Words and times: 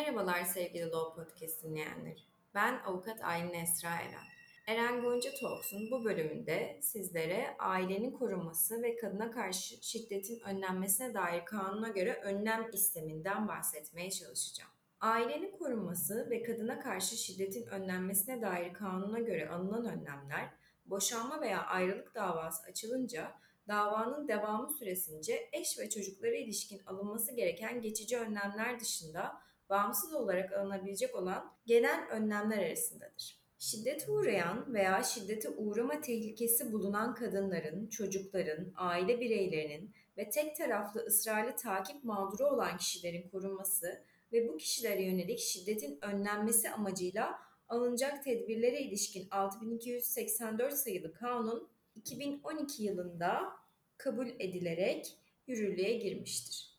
Merhabalar 0.00 0.44
sevgili 0.44 0.90
Law 0.90 1.22
Podcast 1.22 1.62
dinleyenleri. 1.62 2.20
Ben 2.54 2.80
avukat 2.86 3.24
Aylin 3.24 3.54
Esra 3.54 3.88
Eren. 3.88 4.26
Eren 4.66 5.00
Gonca 5.00 5.30
Talks'un 5.40 5.90
bu 5.90 6.04
bölümünde 6.04 6.78
sizlere 6.82 7.56
ailenin 7.58 8.10
korunması 8.10 8.82
ve 8.82 8.96
kadına 8.96 9.30
karşı 9.30 9.84
şiddetin 9.84 10.40
önlenmesine 10.40 11.14
dair 11.14 11.44
kanuna 11.44 11.88
göre 11.88 12.20
önlem 12.24 12.70
isteminden 12.72 13.48
bahsetmeye 13.48 14.10
çalışacağım. 14.10 14.70
Ailenin 15.00 15.58
korunması 15.58 16.30
ve 16.30 16.42
kadına 16.42 16.80
karşı 16.80 17.16
şiddetin 17.16 17.66
önlenmesine 17.66 18.42
dair 18.42 18.72
kanuna 18.72 19.18
göre 19.18 19.48
alınan 19.48 19.84
önlemler, 19.84 20.50
boşanma 20.86 21.40
veya 21.40 21.66
ayrılık 21.66 22.14
davası 22.14 22.62
açılınca 22.66 23.32
davanın 23.68 24.28
devamı 24.28 24.70
süresince 24.70 25.48
eş 25.52 25.78
ve 25.78 25.90
çocuklara 25.90 26.34
ilişkin 26.34 26.80
alınması 26.86 27.36
gereken 27.36 27.80
geçici 27.80 28.18
önlemler 28.18 28.80
dışında 28.80 29.49
bağımsız 29.70 30.12
olarak 30.12 30.52
alınabilecek 30.52 31.14
olan 31.14 31.52
genel 31.66 32.08
önlemler 32.10 32.58
arasındadır. 32.58 33.40
Şiddete 33.58 34.12
uğrayan 34.12 34.74
veya 34.74 35.02
şiddete 35.02 35.48
uğrama 35.48 36.00
tehlikesi 36.00 36.72
bulunan 36.72 37.14
kadınların, 37.14 37.86
çocukların, 37.86 38.72
aile 38.76 39.20
bireylerinin 39.20 39.94
ve 40.16 40.30
tek 40.30 40.56
taraflı 40.56 41.00
ısrarlı 41.00 41.56
takip 41.56 42.04
mağduru 42.04 42.46
olan 42.46 42.76
kişilerin 42.76 43.28
korunması 43.28 44.04
ve 44.32 44.48
bu 44.48 44.56
kişilere 44.56 45.02
yönelik 45.02 45.38
şiddetin 45.38 45.98
önlenmesi 46.02 46.70
amacıyla 46.70 47.38
alınacak 47.68 48.24
tedbirlere 48.24 48.80
ilişkin 48.80 49.28
6284 49.30 50.74
sayılı 50.74 51.12
kanun 51.12 51.68
2012 51.96 52.82
yılında 52.82 53.52
kabul 53.96 54.28
edilerek 54.28 55.16
yürürlüğe 55.46 55.96
girmiştir. 55.98 56.69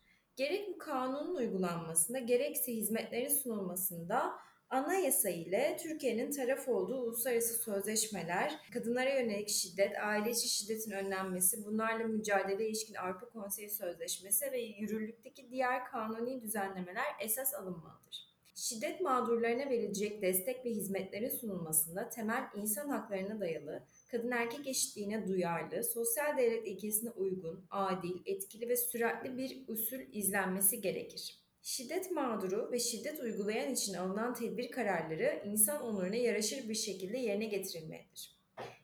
Gerek 0.42 0.68
bu 0.68 0.78
kanunun 0.78 1.34
uygulanmasında 1.34 2.18
gerekse 2.18 2.72
hizmetlerin 2.72 3.28
sunulmasında 3.28 4.32
anayasa 4.70 5.28
ile 5.28 5.76
Türkiye'nin 5.82 6.30
taraf 6.30 6.68
olduğu 6.68 7.02
uluslararası 7.02 7.62
sözleşmeler, 7.62 8.58
kadınlara 8.74 9.10
yönelik 9.10 9.48
şiddet, 9.48 9.98
aile 10.02 10.30
içi 10.30 10.48
şiddetin 10.48 10.90
önlenmesi, 10.90 11.64
bunlarla 11.64 12.04
mücadele 12.04 12.68
ilişkin 12.68 12.94
Avrupa 12.94 13.28
Konseyi 13.28 13.70
Sözleşmesi 13.70 14.52
ve 14.52 14.60
yürürlükteki 14.60 15.50
diğer 15.50 15.84
kanuni 15.84 16.42
düzenlemeler 16.42 17.06
esas 17.20 17.54
alınmalıdır. 17.54 18.31
Şiddet 18.54 19.00
mağdurlarına 19.00 19.70
verilecek 19.70 20.22
destek 20.22 20.64
ve 20.64 20.70
hizmetlerin 20.70 21.28
sunulmasında 21.28 22.08
temel 22.08 22.44
insan 22.56 22.88
haklarına 22.88 23.40
dayalı, 23.40 23.82
kadın 24.10 24.30
erkek 24.30 24.66
eşitliğine 24.66 25.28
duyarlı, 25.28 25.84
sosyal 25.84 26.36
devlet 26.36 26.66
ilkesine 26.66 27.10
uygun, 27.10 27.66
adil, 27.70 28.16
etkili 28.26 28.68
ve 28.68 28.76
süratli 28.76 29.36
bir 29.36 29.64
usul 29.68 30.00
izlenmesi 30.12 30.80
gerekir. 30.80 31.42
Şiddet 31.62 32.10
mağduru 32.10 32.72
ve 32.72 32.78
şiddet 32.78 33.20
uygulayan 33.20 33.72
için 33.72 33.94
alınan 33.94 34.34
tedbir 34.34 34.70
kararları 34.70 35.42
insan 35.46 35.82
onuruna 35.82 36.16
yaraşır 36.16 36.68
bir 36.68 36.74
şekilde 36.74 37.18
yerine 37.18 37.44
getirilmelidir. 37.44 38.41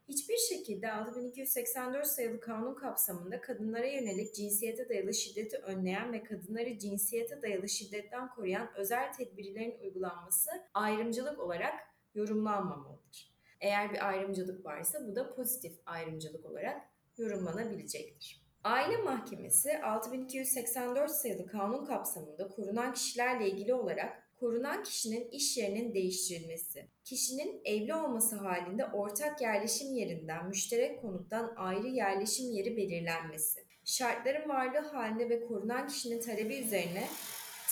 Hiçbir 0.09 0.37
şekilde 0.37 0.93
6284 0.93 2.07
sayılı 2.07 2.41
kanun 2.41 2.75
kapsamında 2.75 3.41
kadınlara 3.41 3.87
yönelik 3.87 4.35
cinsiyete 4.35 4.89
dayalı 4.89 5.15
şiddeti 5.15 5.57
önleyen 5.57 6.13
ve 6.13 6.23
kadınları 6.23 6.79
cinsiyete 6.79 7.43
dayalı 7.43 7.69
şiddetten 7.69 8.29
koruyan 8.29 8.69
özel 8.77 9.13
tedbirlerin 9.13 9.79
uygulanması 9.81 10.51
ayrımcılık 10.75 11.41
olarak 11.41 11.75
yorumlanmamalıdır. 12.15 13.35
Eğer 13.61 13.93
bir 13.93 14.09
ayrımcılık 14.09 14.65
varsa 14.65 15.07
bu 15.07 15.17
da 15.17 15.35
pozitif 15.35 15.73
ayrımcılık 15.87 16.47
olarak 16.47 16.83
yorumlanabilecektir. 17.19 18.49
Aile 18.65 18.97
Mahkemesi 18.97 19.83
6284 19.83 21.11
sayılı 21.11 21.47
kanun 21.47 21.85
kapsamında 21.85 22.49
korunan 22.49 22.93
kişilerle 22.93 23.51
ilgili 23.51 23.75
olarak 23.75 24.28
korunan 24.41 24.83
kişinin 24.83 25.29
iş 25.31 25.57
yerinin 25.57 25.95
değiştirilmesi, 25.95 26.89
kişinin 27.05 27.61
evli 27.65 27.95
olması 27.95 28.37
halinde 28.37 28.87
ortak 28.87 29.41
yerleşim 29.41 29.95
yerinden 29.95 30.49
müşterek 30.49 31.03
konuttan 31.03 31.53
ayrı 31.57 31.87
yerleşim 31.87 32.51
yeri 32.51 32.77
belirlenmesi, 32.77 33.61
şartların 33.85 34.49
varlığı 34.49 34.89
halinde 34.89 35.29
ve 35.29 35.41
korunan 35.47 35.87
kişinin 35.87 36.21
talebi 36.21 36.57
üzerine 36.57 37.09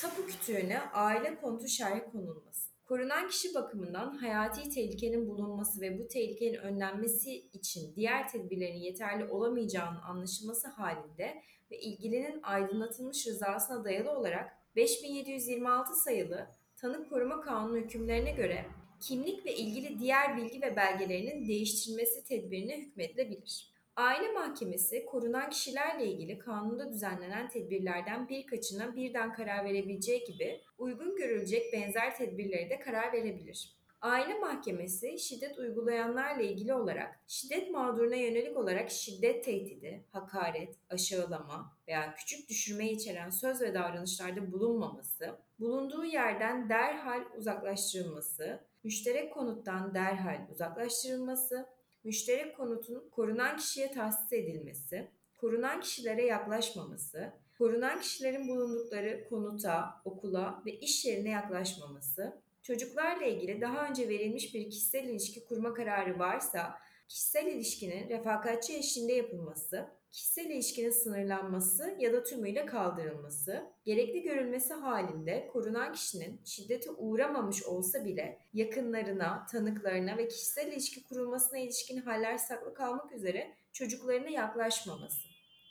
tapu 0.00 0.26
kütüğüne 0.26 0.80
aile 0.80 1.40
konutu 1.40 1.68
şerhi 1.68 2.04
konulması. 2.12 2.76
Korunan 2.84 3.28
kişi 3.28 3.54
bakımından 3.54 4.14
hayati 4.14 4.70
tehlikenin 4.70 5.28
bulunması 5.28 5.80
ve 5.80 5.98
bu 5.98 6.08
tehlikenin 6.08 6.58
önlenmesi 6.58 7.34
için 7.34 7.96
diğer 7.96 8.28
tedbirlerin 8.28 8.78
yeterli 8.78 9.24
olamayacağının 9.24 10.00
anlaşılması 10.00 10.68
halinde 10.68 11.42
ve 11.70 11.78
ilgilinin 11.78 12.40
aydınlatılmış 12.42 13.26
rızasına 13.26 13.84
dayalı 13.84 14.10
olarak 14.10 14.65
5726 14.76 15.94
sayılı 15.94 16.46
Tanık 16.76 17.10
Koruma 17.10 17.40
Kanunu 17.40 17.76
hükümlerine 17.76 18.30
göre 18.30 18.64
kimlik 19.00 19.46
ve 19.46 19.54
ilgili 19.54 19.98
diğer 19.98 20.36
bilgi 20.36 20.62
ve 20.62 20.76
belgelerinin 20.76 21.48
değiştirilmesi 21.48 22.24
tedbirine 22.24 22.78
hükmedilebilir. 22.78 23.72
Aile 23.96 24.32
Mahkemesi 24.32 25.06
korunan 25.06 25.50
kişilerle 25.50 26.06
ilgili 26.06 26.38
kanunda 26.38 26.92
düzenlenen 26.92 27.48
tedbirlerden 27.48 28.28
birkaçına 28.28 28.96
birden 28.96 29.32
karar 29.32 29.64
verebileceği 29.64 30.24
gibi 30.24 30.60
uygun 30.78 31.16
görülecek 31.16 31.72
benzer 31.72 32.16
tedbirleri 32.16 32.70
de 32.70 32.80
karar 32.80 33.12
verebilir. 33.12 33.75
Aile 34.06 34.38
Mahkemesi 34.38 35.18
şiddet 35.18 35.58
uygulayanlarla 35.58 36.42
ilgili 36.42 36.74
olarak 36.74 37.20
şiddet 37.26 37.70
mağduruna 37.70 38.16
yönelik 38.16 38.56
olarak 38.56 38.90
şiddet 38.90 39.44
tehdidi, 39.44 40.04
hakaret, 40.12 40.76
aşağılama 40.90 41.72
veya 41.88 42.14
küçük 42.14 42.48
düşürme 42.48 42.90
içeren 42.90 43.30
söz 43.30 43.60
ve 43.60 43.74
davranışlarda 43.74 44.52
bulunmaması, 44.52 45.38
bulunduğu 45.60 46.04
yerden 46.04 46.68
derhal 46.68 47.20
uzaklaştırılması, 47.38 48.60
müşterek 48.84 49.34
konuttan 49.34 49.94
derhal 49.94 50.40
uzaklaştırılması, 50.50 51.66
müşterek 52.04 52.56
konutun 52.56 53.08
korunan 53.10 53.56
kişiye 53.56 53.92
tahsis 53.92 54.32
edilmesi, 54.32 55.08
korunan 55.36 55.80
kişilere 55.80 56.24
yaklaşmaması, 56.26 57.32
korunan 57.58 58.00
kişilerin 58.00 58.48
bulundukları 58.48 59.28
konuta, 59.28 60.00
okula 60.04 60.62
ve 60.66 60.72
iş 60.72 61.04
yerine 61.04 61.30
yaklaşmaması, 61.30 62.45
çocuklarla 62.66 63.26
ilgili 63.26 63.60
daha 63.60 63.88
önce 63.88 64.08
verilmiş 64.08 64.54
bir 64.54 64.70
kişisel 64.70 65.04
ilişki 65.04 65.44
kurma 65.44 65.74
kararı 65.74 66.18
varsa 66.18 66.78
kişisel 67.08 67.46
ilişkinin 67.46 68.08
refakatçi 68.08 68.76
eşliğinde 68.76 69.12
yapılması, 69.12 69.88
kişisel 70.10 70.44
ilişkinin 70.44 70.90
sınırlanması 70.90 71.96
ya 71.98 72.12
da 72.12 72.24
tümüyle 72.24 72.66
kaldırılması, 72.66 73.66
gerekli 73.84 74.22
görülmesi 74.22 74.74
halinde 74.74 75.48
korunan 75.52 75.92
kişinin 75.92 76.40
şiddete 76.44 76.90
uğramamış 76.90 77.62
olsa 77.62 78.04
bile 78.04 78.38
yakınlarına, 78.52 79.46
tanıklarına 79.46 80.16
ve 80.16 80.28
kişisel 80.28 80.72
ilişki 80.72 81.02
kurulmasına 81.02 81.58
ilişkin 81.58 81.96
haller 81.96 82.38
saklı 82.38 82.74
kalmak 82.74 83.12
üzere 83.12 83.54
çocuklarına 83.72 84.28
yaklaşmaması, 84.28 85.28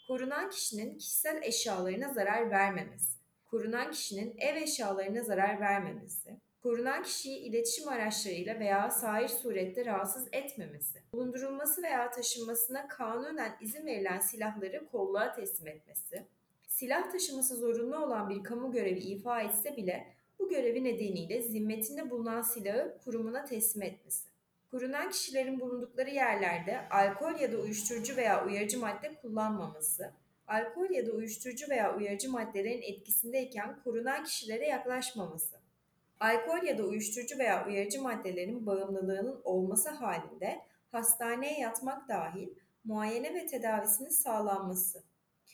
korunan 0.08 0.50
kişinin 0.50 0.98
kişisel 0.98 1.44
eşyalarına 1.44 2.14
zarar 2.14 2.52
vermemesi, 2.52 3.20
korunan 3.46 3.92
kişinin 3.92 4.36
ev 4.38 4.56
eşyalarına 4.56 5.24
zarar 5.24 5.60
vermemesi, 5.60 6.45
korunan 6.66 7.03
kişiyi 7.03 7.38
iletişim 7.38 7.88
araçlarıyla 7.88 8.59
veya 8.59 8.90
sair 8.90 9.28
surette 9.28 9.86
rahatsız 9.86 10.28
etmemesi, 10.31 11.00
bulundurulması 11.14 11.84
veya 11.84 12.12
taşınmasına 12.12 12.88
kanunen 12.88 13.58
izin 13.62 13.86
verilen 13.86 14.20
silahları 14.20 14.88
kolluğa 14.92 15.31
teslim 15.31 15.68
etmesi, 15.68 16.26
silah 16.68 17.12
taşıması 17.12 17.56
zorunlu 17.56 17.98
olan 17.98 18.30
bir 18.30 18.44
kamu 18.44 18.72
görevi 18.72 19.00
ifa 19.00 19.42
etse 19.42 19.78
bile 19.78 20.08
bu 20.40 20.50
görevi 20.50 20.84
nedeniyle 20.84 21.42
zimmetinde 21.42 22.09
bulunan 22.09 22.42
silahı 22.42 22.97
kurumuna 23.03 23.46
teslim 23.46 23.84
etmesi. 23.84 24.28
Korunan 24.72 25.09
kişilerin 25.09 25.59
bulundukları 25.59 26.09
yerlerde 26.09 26.90
alkol 26.90 27.40
ya 27.40 27.52
da 27.52 27.58
uyuşturucu 27.58 28.16
veya 28.16 28.46
uyarıcı 28.46 28.79
madde 28.79 29.16
kullanmaması, 29.22 30.12
alkol 30.47 30.90
ya 30.90 31.08
da 31.08 31.12
uyuşturucu 31.12 31.70
veya 31.70 31.97
uyarıcı 31.97 32.32
maddelerin 32.32 32.82
etkisindeyken 32.82 33.79
korunan 33.84 34.23
kişilere 34.23 34.67
yaklaşmaması, 34.67 35.65
alkol 36.20 36.64
ya 36.64 36.78
da 36.78 36.84
uyuşturucu 36.84 37.40
veya 37.40 37.67
uyarıcı 37.67 38.02
maddelerin 38.02 38.66
bağımlılığının 38.66 39.41
olması 39.44 39.90
halinde 39.90 40.62
hastaneye 40.91 41.59
yatmak 41.59 42.09
dahil 42.09 42.50
muayene 42.84 43.34
ve 43.34 43.47
tedavisinin 43.47 44.09
sağlanması, 44.09 45.03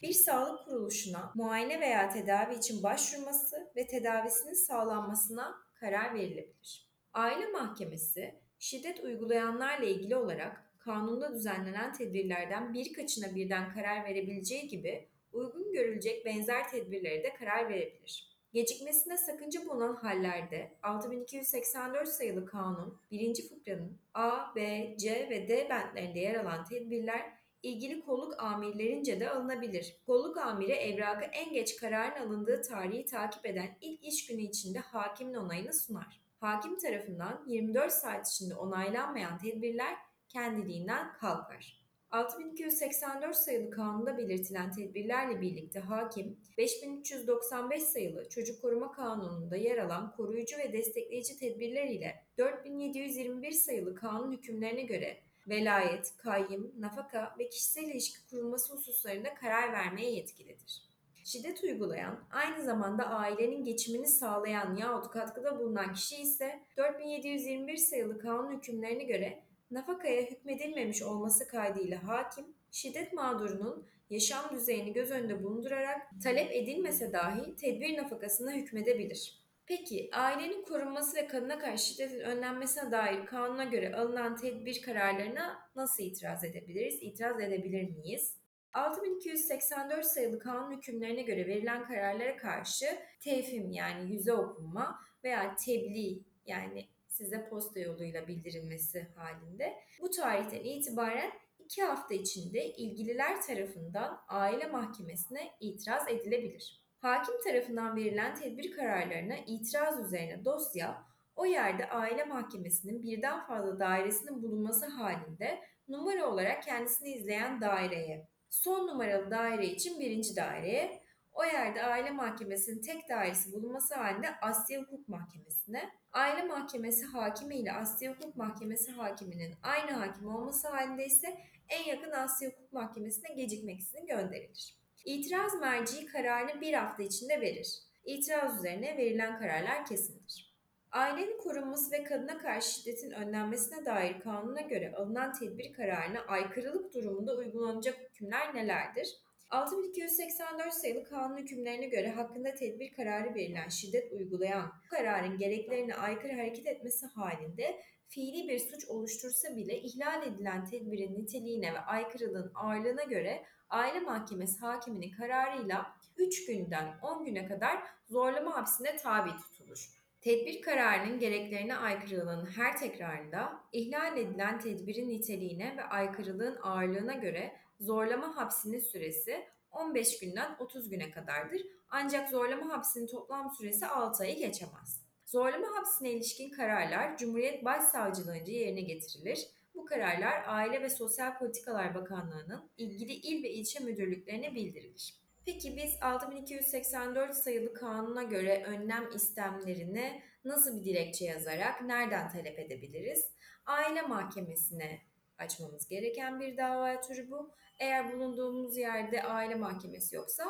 bir 0.02 0.14
sağlık 0.14 0.66
kuruluşuna 0.66 1.32
muayene 1.36 1.80
veya 1.82 2.10
tedavi 2.10 2.56
için 2.56 2.84
başvurması 2.84 3.72
ve 3.76 3.88
tedavisinin 3.88 4.54
sağlanmasına 4.54 5.56
karar 5.74 6.14
verilebilir. 6.14 6.88
Aile 7.14 7.48
Mahkemesi, 7.48 8.36
şiddet 8.60 9.00
uygulayanlarla 9.00 9.86
ilgili 9.86 10.16
olarak 10.16 10.72
kanunda 10.80 11.34
düzenlenen 11.34 11.94
tedbirlerden 11.94 12.74
birkaçına 12.74 13.36
birden 13.36 13.74
karar 13.74 14.06
verebileceği 14.06 14.68
gibi 14.68 15.08
uygun 15.34 15.72
görülecek 15.72 16.26
benzer 16.26 16.70
tedbirlere 16.70 17.24
de 17.24 17.34
karar 17.34 17.70
verebilir. 17.70 18.31
Gecikmesine 18.54 19.18
sakınca 19.18 19.66
bulunan 19.66 19.96
hallerde 19.96 20.72
6284 20.84 22.08
sayılı 22.08 22.46
kanun 22.46 22.98
1. 23.12 23.50
fıkranın 23.50 23.98
A, 24.14 24.56
B, 24.56 24.88
C 24.98 25.28
ve 25.30 25.48
D 25.48 25.70
bentlerinde 25.70 26.20
yer 26.20 26.36
alan 26.36 26.66
tedbirler 26.66 27.34
ilgili 27.64 28.02
kolluk 28.02 28.44
amirlerince 28.44 29.20
de 29.20 29.30
alınabilir. 29.30 29.96
Kolluk 30.06 30.38
amiri 30.38 30.72
evrakı 30.72 31.26
en 31.26 31.54
geç 31.54 31.76
kararın 31.76 32.28
alındığı 32.28 32.62
tarihi 32.62 33.06
takip 33.06 33.46
eden 33.46 33.78
ilk 33.82 34.04
iş 34.04 34.28
günü 34.28 34.42
içinde 34.42 34.80
hakimin 34.80 35.34
onayını 35.34 35.74
sunar. 35.74 36.22
Hakim 36.40 36.78
tarafından 36.78 37.44
24 37.48 37.92
saat 37.92 38.28
içinde 38.28 38.56
onaylanmayan 38.56 39.38
tedbirler 39.38 39.96
kendiliğinden 40.30 41.14
kalkar. 41.14 41.81
6284 42.12 43.36
sayılı 43.36 43.72
kanunda 43.72 44.18
belirtilen 44.18 44.72
tedbirlerle 44.72 45.42
birlikte 45.42 45.80
hakim, 45.80 46.38
5395 46.58 47.84
sayılı 47.84 48.30
Çocuk 48.30 48.62
Koruma 48.62 48.92
Kanunu'nda 48.92 49.56
yer 49.56 49.78
alan 49.78 50.12
koruyucu 50.12 50.58
ve 50.58 50.74
destekleyici 50.74 51.40
tedbirler 51.40 51.88
ile 51.88 52.26
4721 52.38 53.52
sayılı 53.52 53.96
kanun 53.96 54.32
hükümlerine 54.32 54.82
göre 54.82 55.18
velayet, 55.48 56.18
kayyım, 56.18 56.72
nafaka 56.80 57.36
ve 57.40 57.50
kişisel 57.50 57.84
ilişki 57.84 58.28
kurulması 58.30 58.74
hususlarında 58.74 59.34
karar 59.34 59.74
vermeye 59.74 60.12
yetkilidir. 60.12 60.82
Şiddet 61.24 61.64
uygulayan, 61.64 62.20
aynı 62.32 62.64
zamanda 62.64 63.06
ailenin 63.06 63.64
geçimini 63.64 64.08
sağlayan 64.08 64.76
yahut 64.76 65.12
katkıda 65.12 65.60
bulunan 65.60 65.94
kişi 65.94 66.22
ise 66.22 66.60
4721 66.78 67.78
sayılı 67.78 68.20
kanun 68.20 68.58
hükümlerine 68.58 69.04
göre 69.04 69.44
nafakaya 69.72 70.22
hükmedilmemiş 70.22 71.02
olması 71.02 71.48
kaydıyla 71.48 72.08
hakim, 72.08 72.46
şiddet 72.72 73.14
mağdurunun 73.14 73.86
yaşam 74.10 74.50
düzeyini 74.52 74.94
göz 74.94 75.12
önünde 75.12 75.44
bulundurarak 75.44 76.02
talep 76.24 76.52
edilmese 76.52 77.14
dahi 77.14 77.56
tedbir 77.56 77.98
nafakasına 77.98 78.52
hükmedebilir. 78.52 79.42
Peki 79.66 80.10
ailenin 80.14 80.64
korunması 80.64 81.18
ve 81.18 81.28
kadına 81.28 81.60
karşı 81.60 81.86
şiddetin 81.86 82.20
önlenmesine 82.20 82.92
dair 82.92 83.26
kanuna 83.26 83.64
göre 83.64 83.96
alınan 83.96 84.36
tedbir 84.36 84.82
kararlarına 84.82 85.60
nasıl 85.76 86.04
itiraz 86.04 86.44
edebiliriz? 86.44 87.04
İtiraz 87.04 87.40
edebilir 87.40 87.90
miyiz? 87.90 88.36
6284 88.74 90.06
sayılı 90.06 90.40
kanun 90.40 90.78
hükümlerine 90.78 91.22
göre 91.22 91.48
verilen 91.48 91.88
kararlara 91.88 92.38
karşı 92.38 92.86
tevhim 93.20 93.72
yani 93.72 94.14
yüze 94.14 94.34
okunma 94.34 95.00
veya 95.24 95.56
tebliğ 95.56 96.24
yani 96.46 96.88
size 97.22 97.50
posta 97.50 97.80
yoluyla 97.80 98.28
bildirilmesi 98.28 99.08
halinde 99.16 99.74
bu 100.02 100.10
tarihten 100.10 100.64
itibaren 100.64 101.32
iki 101.60 101.84
hafta 101.84 102.14
içinde 102.14 102.66
ilgililer 102.66 103.42
tarafından 103.42 104.20
aile 104.28 104.68
mahkemesine 104.68 105.52
itiraz 105.60 106.08
edilebilir. 106.10 106.82
Hakim 107.00 107.36
tarafından 107.44 107.96
verilen 107.96 108.36
tedbir 108.36 108.72
kararlarına 108.72 109.36
itiraz 109.48 110.06
üzerine 110.06 110.46
dosya 110.46 111.04
o 111.36 111.46
yerde 111.46 111.90
aile 111.90 112.24
mahkemesinin 112.24 113.04
birden 113.04 113.48
fazla 113.48 113.80
dairesinin 113.80 114.44
bulunması 114.44 114.86
halinde 114.86 115.60
numara 115.88 116.26
olarak 116.26 116.64
kendisini 116.64 117.10
izleyen 117.10 117.62
daireye, 117.62 118.28
son 118.50 118.88
numaralı 118.88 119.32
daire 119.32 119.66
için 119.66 120.00
birinci 120.00 120.36
daireye, 120.36 121.02
o 121.34 121.44
yerde 121.44 121.84
aile 121.84 122.12
mahkemesinin 122.12 122.82
tek 122.82 123.10
dairesi 123.10 123.52
bulunması 123.54 123.96
halinde 123.96 124.28
Asya 124.42 124.82
Hukuk 124.82 125.08
Mahkemesi'ne, 125.08 125.90
aile 126.14 126.44
mahkemesi 126.44 127.06
hakimi 127.06 127.56
ile 127.56 127.72
Asya 127.72 128.12
Hukuk 128.12 128.36
Mahkemesi 128.36 128.92
hakiminin 128.92 129.56
aynı 129.64 129.92
hakim 129.92 130.28
olması 130.28 130.68
halinde 130.68 131.06
ise 131.06 131.38
en 131.70 131.84
yakın 131.84 132.12
Asya 132.12 132.50
Hukuk 132.50 132.74
Mahkemesi'ne 132.74 133.34
gecikmeksizin 133.34 134.06
gönderilir. 134.06 134.76
İtiraz 135.06 135.62
merci 135.62 136.06
kararını 136.06 136.62
bir 136.62 136.74
hafta 136.74 137.04
içinde 137.04 137.42
verir. 137.42 137.80
İtiraz 138.06 138.58
üzerine 138.58 138.98
verilen 138.98 139.40
kararlar 139.40 139.86
kesindir. 139.86 140.52
Ailenin 140.92 141.38
korunması 141.38 141.92
ve 141.92 142.04
kadına 142.04 142.38
karşı 142.38 142.72
şiddetin 142.72 143.12
önlenmesine 143.12 143.86
dair 143.86 144.20
kanuna 144.20 144.62
göre 144.62 144.94
alınan 144.96 145.34
tedbir 145.34 145.74
kararına 145.74 146.22
aykırılık 146.22 146.94
durumunda 146.94 147.36
uygulanacak 147.36 148.00
hükümler 148.00 148.56
nelerdir? 148.56 149.08
6284 149.52 150.74
sayılı 150.74 151.04
kanun 151.04 151.38
hükümlerine 151.38 151.86
göre 151.86 152.12
hakkında 152.12 152.54
tedbir 152.54 152.94
kararı 152.94 153.36
verilen 153.36 153.70
şiddet 153.70 154.12
uygulayan 154.12 154.72
bu 154.86 154.90
kararın 154.90 155.38
gereklerine 155.38 155.96
aykırı 155.96 156.34
hareket 156.34 156.68
etmesi 156.68 157.06
halinde 157.06 157.82
fiili 158.08 158.50
bir 158.50 158.60
suç 158.60 158.86
oluştursa 158.86 159.56
bile 159.56 159.82
ihlal 159.82 160.28
edilen 160.28 160.66
tedbirin 160.66 161.16
niteliğine 161.16 161.74
ve 161.74 161.80
aykırılığın 161.80 162.52
ağırlığına 162.56 163.04
göre 163.04 163.44
aile 163.70 164.00
mahkemesi 164.00 164.60
hakiminin 164.60 165.12
kararıyla 165.12 165.96
3 166.18 166.46
günden 166.46 167.00
10 167.02 167.26
güne 167.26 167.46
kadar 167.46 167.84
zorlama 168.08 168.58
hapsine 168.58 168.98
tabi 168.98 169.30
tutulur. 169.30 169.90
Tedbir 170.22 170.62
kararının 170.62 171.20
gereklerine 171.20 171.76
aykırılığın 171.76 172.46
her 172.46 172.78
tekrarında 172.78 173.64
ihlal 173.72 174.18
edilen 174.18 174.60
tedbirin 174.60 175.10
niteliğine 175.10 175.78
ve 175.78 175.84
aykırılığın 175.84 176.60
ağırlığına 176.62 177.14
göre 177.14 177.54
zorlama 177.82 178.38
hapsinin 178.38 178.80
süresi 178.80 179.46
15 179.72 180.20
günden 180.20 180.56
30 180.60 180.90
güne 180.90 181.12
kadardır. 181.12 181.62
Ancak 181.90 182.30
zorlama 182.30 182.74
hapsinin 182.74 183.08
toplam 183.08 183.52
süresi 183.52 183.88
6 183.88 184.24
ayı 184.24 184.38
geçemez. 184.38 185.02
Zorlama 185.26 185.68
hapsine 185.78 186.12
ilişkin 186.12 186.50
kararlar 186.50 187.18
Cumhuriyet 187.18 187.66
Başsavcılığınca 187.66 188.54
yerine 188.54 188.82
getirilir. 188.82 189.48
Bu 189.76 189.86
kararlar 189.86 190.44
Aile 190.48 190.82
ve 190.82 190.90
Sosyal 190.90 191.38
Politikalar 191.38 191.96
Bakanlığı'nın 191.96 192.70
ilgili 192.78 193.14
il 193.14 193.44
ve 193.44 193.50
ilçe 193.50 193.80
müdürlüklerine 193.80 194.56
bildirilir. 194.56 195.22
Peki 195.46 195.78
biz 195.78 195.98
6284 196.02 197.36
sayılı 197.36 197.74
kanuna 197.74 198.24
göre 198.24 198.64
önlem 198.68 199.10
istemlerini 199.16 200.22
nasıl 200.46 200.80
bir 200.80 200.86
dilekçe 200.86 201.26
yazarak 201.26 201.82
nereden 201.82 202.30
talep 202.30 202.60
edebiliriz? 202.60 203.32
Aile 203.66 204.02
mahkemesine 204.02 205.02
açmamız 205.42 205.88
gereken 205.88 206.40
bir 206.40 206.58
dava 206.58 207.02
türü 207.02 207.32
bu. 207.32 207.52
Eğer 207.80 208.14
bulunduğumuz 208.14 208.78
yerde 208.78 209.24
aile 209.24 209.56
mahkemesi 209.56 210.16
yoksa 210.16 210.44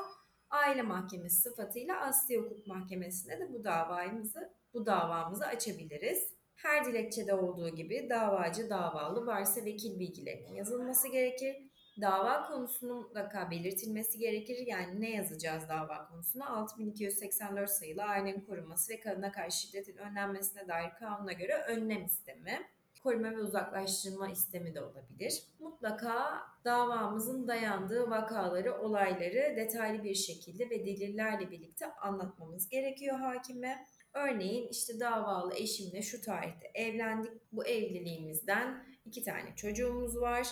aile 0.49 0.81
mahkemesi 0.81 1.41
sıfatıyla 1.41 2.01
Asli 2.01 2.37
Hukuk 2.37 2.67
Mahkemesi'nde 2.67 3.39
de 3.39 3.53
bu 3.53 3.63
davamızı 3.63 4.53
bu 4.73 4.85
davamızı 4.85 5.45
açabiliriz. 5.45 6.33
Her 6.55 6.85
dilekçede 6.85 7.33
olduğu 7.33 7.69
gibi 7.69 8.09
davacı 8.09 8.69
davalı 8.69 9.25
varsa 9.25 9.65
vekil 9.65 9.99
bilgilerinin 9.99 10.53
yazılması 10.53 11.07
gerekir. 11.07 11.55
Dava 12.01 12.47
konusunun 12.47 12.97
mutlaka 12.97 13.51
belirtilmesi 13.51 14.19
gerekir. 14.19 14.57
Yani 14.67 15.01
ne 15.01 15.09
yazacağız 15.09 15.69
dava 15.69 16.07
konusuna? 16.07 16.49
6284 16.49 17.69
sayılı 17.69 18.03
ailenin 18.03 18.41
korunması 18.41 18.93
ve 18.93 18.99
kadına 18.99 19.31
karşı 19.31 19.57
şiddetin 19.57 19.97
önlenmesine 19.97 20.67
dair 20.67 20.89
kanuna 20.99 21.33
göre 21.33 21.65
önlem 21.67 22.05
istemi 22.05 22.67
koruma 23.03 23.31
ve 23.31 23.39
uzaklaştırma 23.39 24.29
istemi 24.29 24.75
de 24.75 24.81
olabilir. 24.81 25.43
Mutlaka 25.59 26.41
davamızın 26.65 27.47
dayandığı 27.47 28.09
vakaları, 28.09 28.81
olayları 28.81 29.55
detaylı 29.55 30.03
bir 30.03 30.15
şekilde 30.15 30.69
ve 30.69 30.85
delillerle 30.85 31.51
birlikte 31.51 31.93
anlatmamız 31.93 32.69
gerekiyor 32.69 33.17
hakime. 33.19 33.85
Örneğin 34.13 34.67
işte 34.67 34.99
davalı 34.99 35.55
eşimle 35.55 36.01
şu 36.01 36.21
tarihte 36.21 36.71
evlendik. 36.73 37.31
Bu 37.51 37.65
evliliğimizden 37.65 38.85
iki 39.05 39.23
tane 39.23 39.55
çocuğumuz 39.55 40.21
var. 40.21 40.47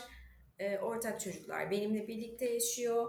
E, 0.59 0.77
ortak 0.79 1.21
çocuklar 1.21 1.71
benimle 1.71 2.07
birlikte 2.07 2.53
yaşıyor. 2.53 3.07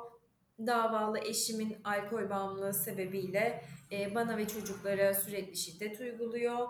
Davalı 0.66 1.18
eşimin 1.18 1.76
alkol 1.84 2.30
bağımlılığı 2.30 2.74
sebebiyle 2.74 3.64
e, 3.92 4.14
bana 4.14 4.36
ve 4.36 4.48
çocuklara 4.48 5.14
sürekli 5.14 5.56
şiddet 5.56 6.00
uyguluyor 6.00 6.68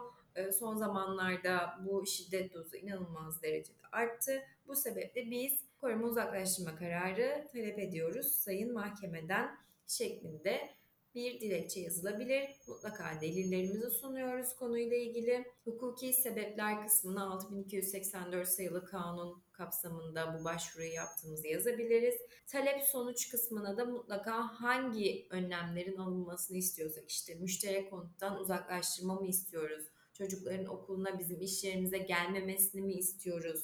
son 0.58 0.76
zamanlarda 0.76 1.80
bu 1.86 2.06
şiddet 2.06 2.54
dozu 2.54 2.76
inanılmaz 2.76 3.42
derecede 3.42 3.82
arttı. 3.92 4.42
Bu 4.68 4.76
sebeple 4.76 5.30
biz 5.30 5.60
koruma 5.80 6.06
uzaklaştırma 6.06 6.76
kararı 6.76 7.48
talep 7.52 7.78
ediyoruz 7.78 8.26
sayın 8.26 8.72
mahkemeden 8.72 9.58
şeklinde 9.86 10.70
bir 11.14 11.40
dilekçe 11.40 11.80
yazılabilir. 11.80 12.44
Mutlaka 12.66 13.20
delillerimizi 13.20 13.90
sunuyoruz 13.90 14.56
konuyla 14.56 14.96
ilgili. 14.96 15.44
Hukuki 15.64 16.12
sebepler 16.12 16.82
kısmına 16.82 17.32
6284 17.32 18.48
sayılı 18.48 18.84
kanun 18.84 19.42
kapsamında 19.52 20.38
bu 20.38 20.44
başvuruyu 20.44 20.92
yaptığımızı 20.92 21.48
yazabiliriz. 21.48 22.14
Talep 22.46 22.82
sonuç 22.82 23.30
kısmına 23.30 23.76
da 23.76 23.84
mutlaka 23.84 24.60
hangi 24.60 25.26
önlemlerin 25.30 25.96
alınmasını 25.96 26.56
istiyorsak 26.56 27.10
işte 27.10 27.34
müşterek 27.34 27.90
konuttan 27.90 28.40
uzaklaştırma 28.40 29.14
mı 29.14 29.26
istiyoruz? 29.26 29.84
Çocukların 30.20 30.66
okuluna 30.66 31.18
bizim 31.18 31.40
iş 31.40 31.64
yerimize 31.64 31.98
gelmemesini 31.98 32.82
mi 32.82 32.92
istiyoruz? 32.92 33.60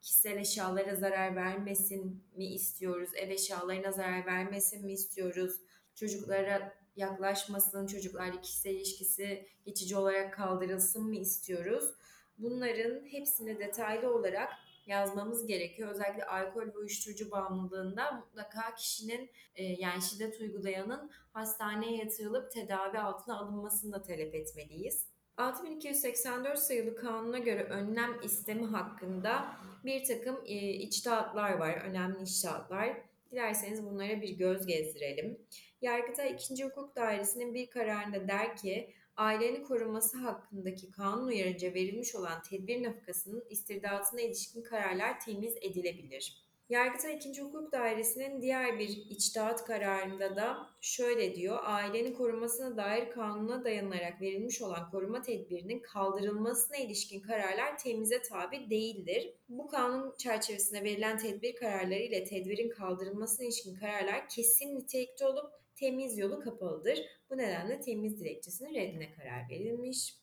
Kişisel 0.00 0.36
eşyalara 0.36 0.96
zarar 0.96 1.36
vermesin 1.36 2.22
mi 2.36 2.46
istiyoruz? 2.46 3.10
Ev 3.14 3.30
eşyalarına 3.30 3.92
zarar 3.92 4.26
vermesin 4.26 4.84
mi 4.84 4.92
istiyoruz? 4.92 5.60
Çocuklara 5.94 6.74
yaklaşmasın, 6.96 7.86
çocuklarla 7.86 8.40
kişisel 8.40 8.70
ilişkisi 8.70 9.46
geçici 9.64 9.96
olarak 9.96 10.34
kaldırılsın 10.34 11.06
mı 11.06 11.16
istiyoruz? 11.16 11.94
Bunların 12.38 13.06
hepsini 13.06 13.58
detaylı 13.58 14.14
olarak 14.14 14.52
yazmamız 14.86 15.46
gerekiyor. 15.46 15.90
Özellikle 15.90 16.24
alkol 16.24 16.66
ve 16.66 16.78
uyuşturucu 16.78 17.30
bağımlılığında 17.30 18.12
mutlaka 18.12 18.74
kişinin 18.74 19.30
e, 19.54 19.64
yani 19.64 20.02
şiddet 20.02 20.40
uygulayanın 20.40 21.10
hastaneye 21.32 21.96
yatırılıp 21.96 22.52
tedavi 22.52 22.98
altına 22.98 23.38
alınmasını 23.38 23.92
da 23.92 24.02
talep 24.02 24.34
etmeliyiz. 24.34 25.11
6284 25.36 26.58
sayılı 26.58 26.96
kanuna 26.96 27.38
göre 27.38 27.64
önlem 27.64 28.20
istemi 28.22 28.66
hakkında 28.66 29.56
bir 29.84 30.04
takım 30.04 30.40
e, 30.46 30.72
içtihatlar 30.72 31.52
var, 31.52 31.72
önemli 31.74 32.22
içtihatlar. 32.22 32.96
Dilerseniz 33.30 33.84
bunlara 33.84 34.22
bir 34.22 34.30
göz 34.30 34.66
gezdirelim. 34.66 35.38
Yargıtay 35.82 36.32
2. 36.32 36.64
Hukuk 36.64 36.96
Dairesi'nin 36.96 37.54
bir 37.54 37.70
kararında 37.70 38.28
der 38.28 38.56
ki, 38.56 38.94
ailenin 39.16 39.64
korunması 39.64 40.18
hakkındaki 40.18 40.90
kanun 40.90 41.26
uyarınca 41.26 41.74
verilmiş 41.74 42.14
olan 42.14 42.42
tedbir 42.42 42.82
nafakasının 42.82 43.44
istirdatına 43.50 44.20
ilişkin 44.20 44.62
kararlar 44.62 45.20
temiz 45.20 45.56
edilebilir. 45.56 46.41
Yargıtay 46.68 47.14
2. 47.14 47.42
Hukuk 47.42 47.72
Dairesi'nin 47.72 48.42
diğer 48.42 48.78
bir 48.78 48.88
içtihat 48.88 49.64
kararında 49.64 50.36
da 50.36 50.70
şöyle 50.80 51.34
diyor. 51.34 51.58
Ailenin 51.62 52.14
korunmasına 52.14 52.76
dair 52.76 53.10
kanuna 53.10 53.64
dayanarak 53.64 54.20
verilmiş 54.20 54.62
olan 54.62 54.90
koruma 54.90 55.22
tedbirinin 55.22 55.82
kaldırılmasına 55.82 56.76
ilişkin 56.76 57.20
kararlar 57.20 57.78
temize 57.78 58.22
tabi 58.22 58.70
değildir. 58.70 59.34
Bu 59.48 59.68
kanun 59.68 60.14
çerçevesinde 60.18 60.84
verilen 60.84 61.18
tedbir 61.18 61.56
kararları 61.56 62.02
ile 62.02 62.24
tedbirin 62.24 62.70
kaldırılmasına 62.70 63.46
ilişkin 63.46 63.74
kararlar 63.74 64.28
kesin 64.28 64.76
nitelikte 64.76 65.26
olup 65.26 65.52
temiz 65.74 66.18
yolu 66.18 66.40
kapalıdır. 66.40 66.98
Bu 67.30 67.36
nedenle 67.36 67.80
temiz 67.80 68.20
dilekçesinin 68.20 68.74
reddine 68.74 69.12
karar 69.12 69.48
verilmiş. 69.50 70.14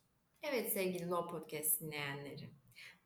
Evet 0.44 0.74
sevgili 0.74 1.10
Law 1.10 1.32
Podcast 1.32 1.82
dinleyenleri. 1.82 2.59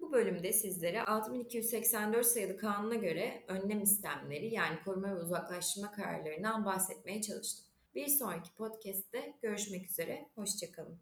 Bu 0.04 0.12
bölümde 0.12 0.54
sizlere 0.54 1.04
6284 1.04 2.26
sayılı 2.26 2.58
kanuna 2.58 2.96
göre 2.96 3.44
önlem 3.48 3.82
istemleri 3.82 4.54
yani 4.54 4.78
koruma 4.86 5.16
ve 5.16 5.22
uzaklaştırma 5.22 5.92
kararlarından 5.92 6.66
bahsetmeye 6.66 7.22
çalıştım. 7.22 7.66
Bir 7.96 8.08
sonraki 8.08 8.54
podcast'te 8.54 9.34
görüşmek 9.42 9.90
üzere, 9.90 10.30
hoşçakalın. 10.36 11.00